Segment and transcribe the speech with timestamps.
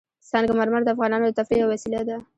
[0.29, 2.17] سنگ مرمر د افغانانو د تفریح یوه وسیله ده.